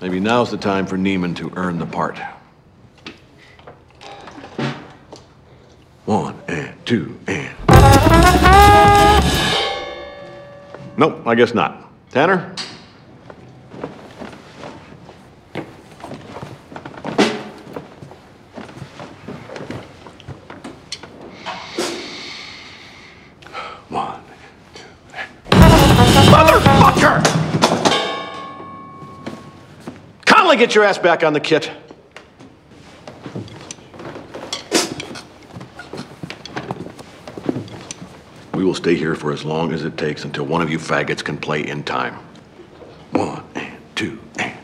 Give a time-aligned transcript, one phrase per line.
[0.00, 2.18] Maybe now's the time for Neiman to earn the part.
[6.06, 7.54] One and two and.
[10.96, 11.92] Nope, I guess not.
[12.10, 12.54] Tanner?
[30.70, 31.68] Get your ass back on the kit.
[38.54, 41.24] We will stay here for as long as it takes until one of you faggots
[41.24, 42.14] can play in time.
[43.10, 44.56] One and two and.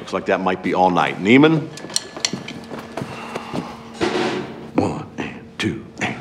[0.00, 1.16] Looks like that might be all night.
[1.16, 1.68] Neiman?
[4.74, 6.20] One and two and.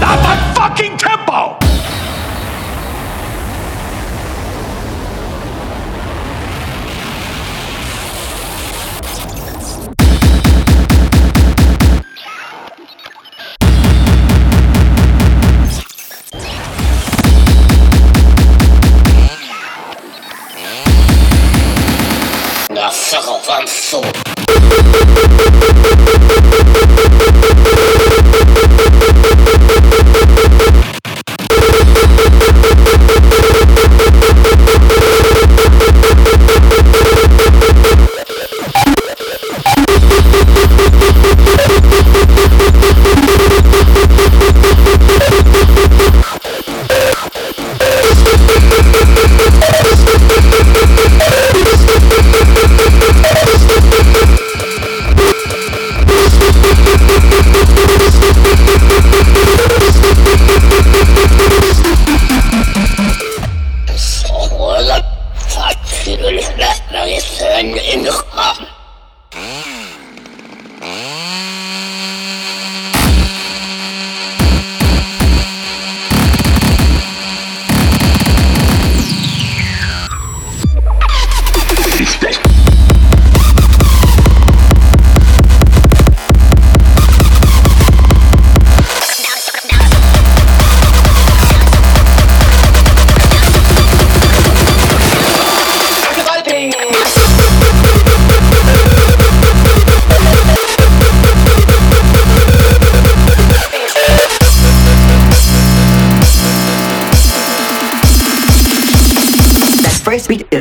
[0.00, 1.61] Not my fucking tempo!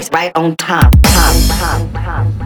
[0.09, 0.91] Right on time.
[0.91, 2.40] time, time, time.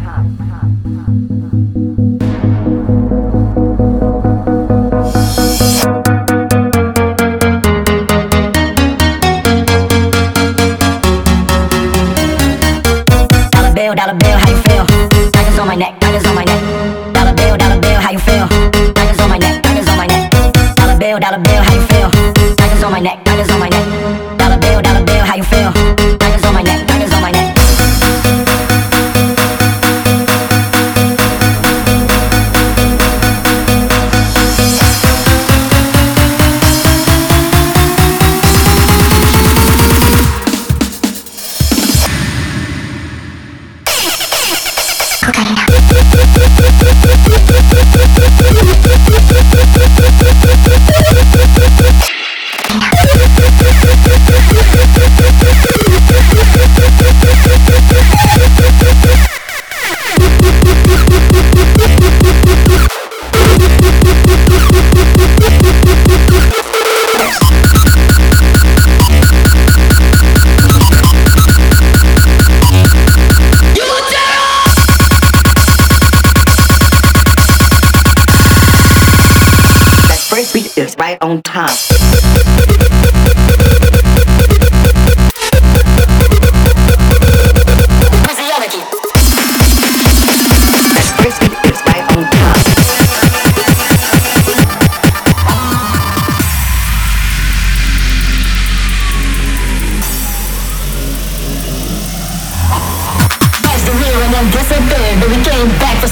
[45.25, 45.64] That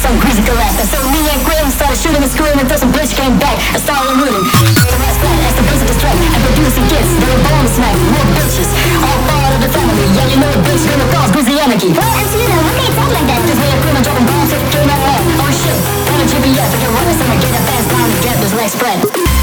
[0.03, 0.75] some greasy collapse.
[0.83, 3.79] And so me and Grim started shooting and screaming until some bitch came back and
[3.79, 4.43] started looting.
[4.43, 6.19] The rest flat as the basic distract.
[6.19, 8.67] And producing kids, they were bone smack, more bitches.
[8.99, 10.03] All part of the family.
[10.11, 11.95] Yeah, you know a bitch gonna cause greasy anarchy.
[11.95, 13.39] Well, MC, how can you talk like that?
[13.47, 15.23] Just way of Grim and dropping bombs it came out loud.
[15.39, 15.79] On ship,
[16.11, 18.35] on a GPS, I can run this and I get a fast down to get
[18.43, 19.42] this leg spread.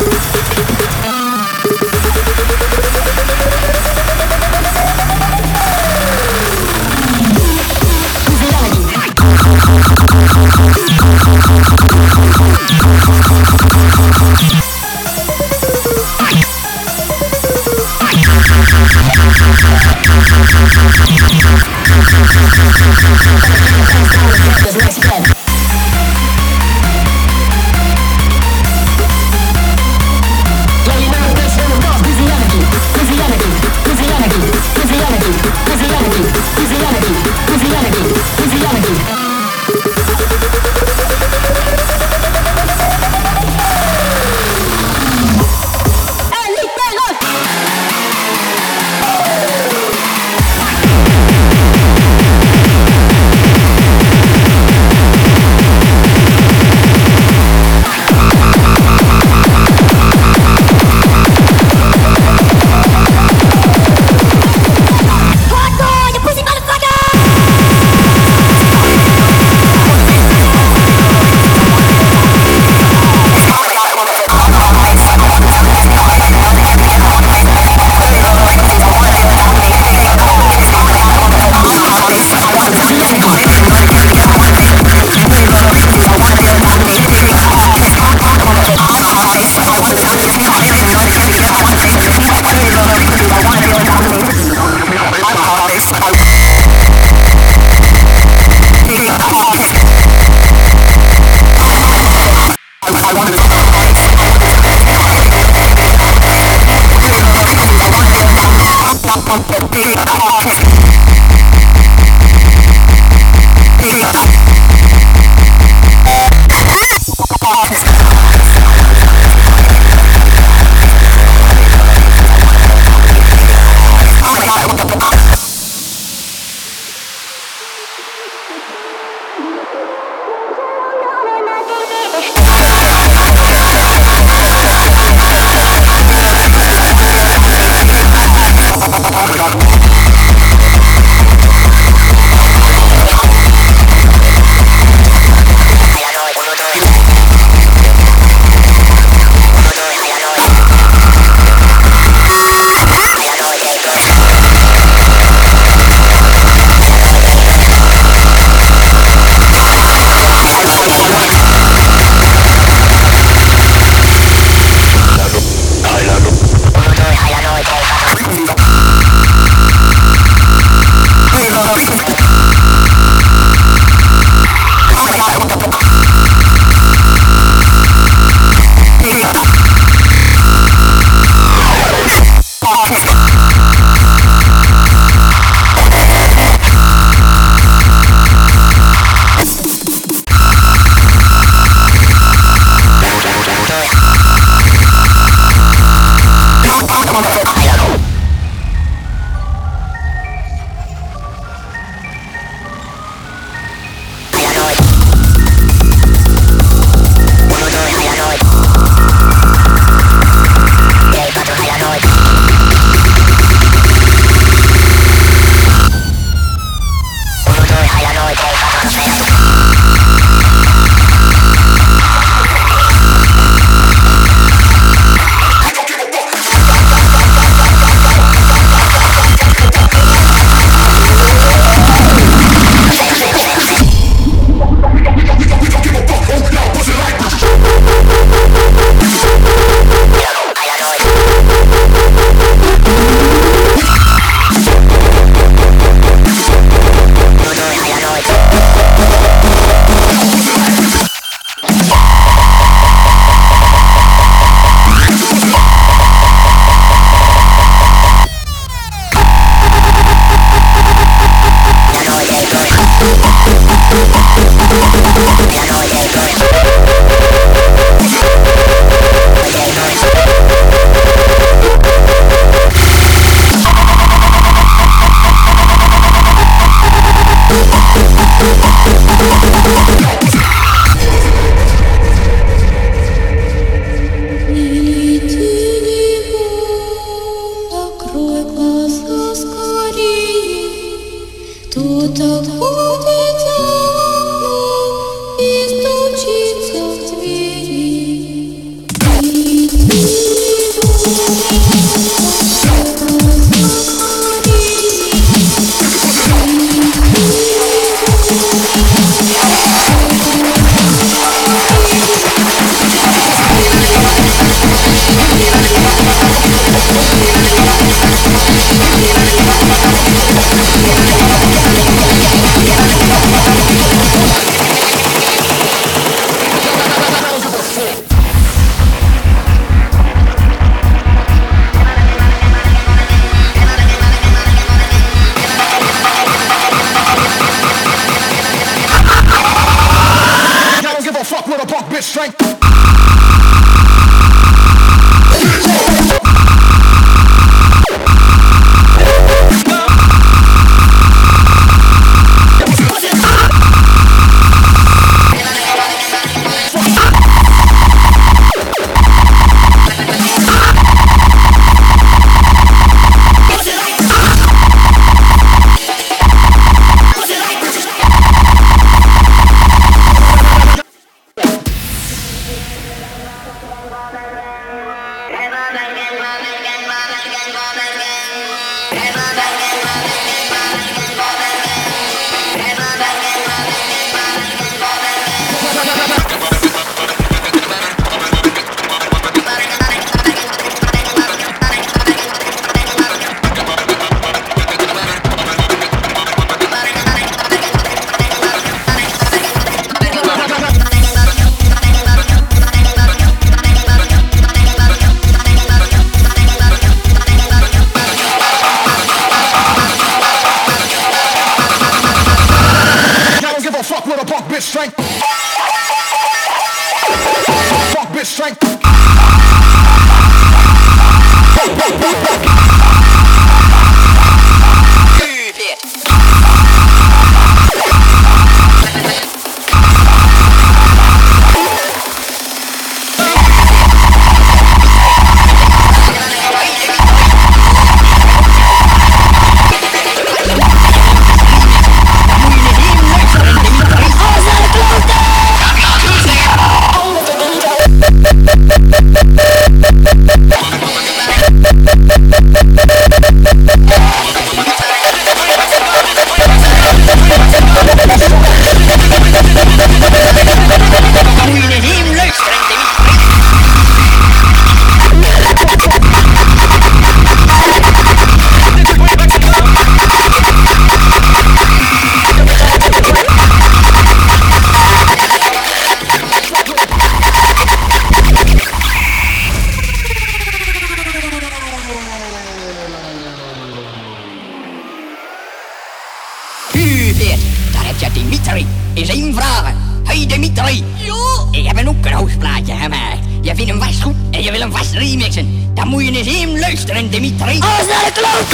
[490.71, 491.05] Dimitri!
[491.05, 491.59] Ja?
[491.59, 493.19] Ik heb een oekenhousplaatje gemaakt.
[493.41, 495.71] Je vindt hem vast goed en je wil hem vast remixen.
[495.73, 497.59] Dan moet je eens hem luisteren, Dimitri.
[497.59, 498.49] Alles naar de kloot!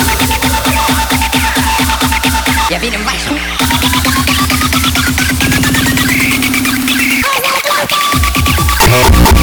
[2.70, 3.40] Je vindt hem vast goed.
[7.24, 9.37] Alles naar de kloot!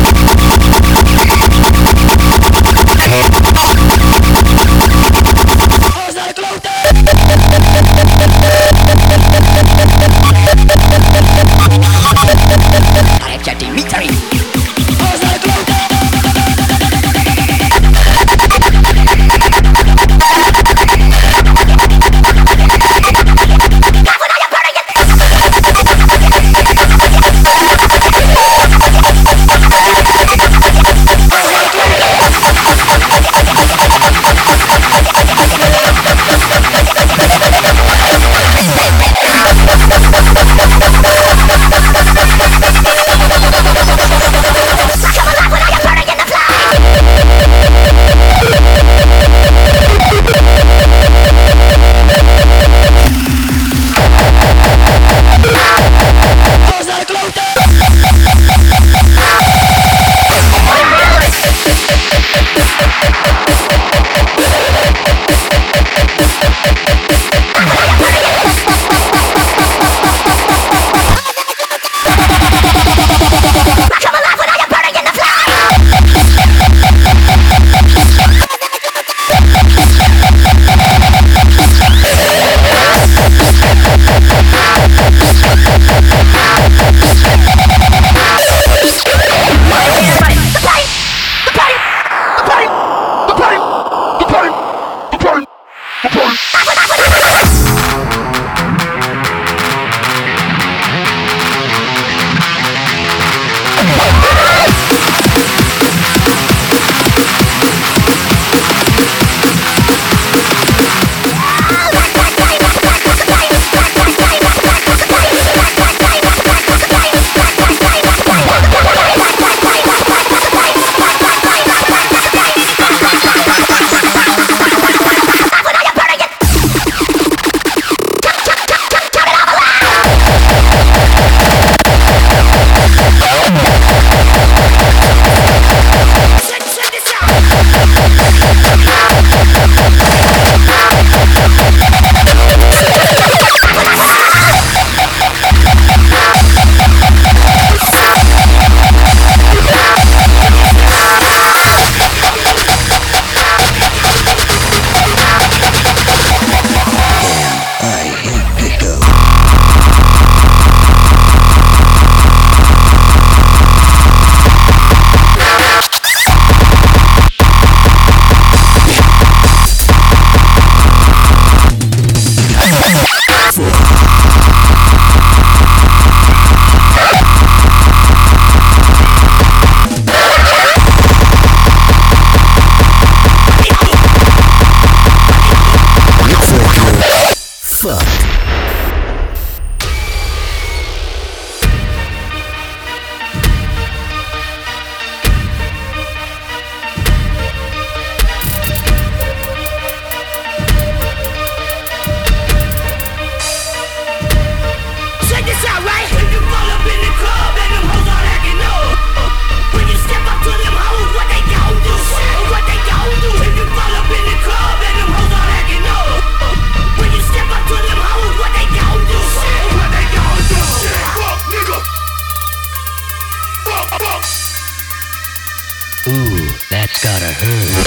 [227.40, 227.83] Gotta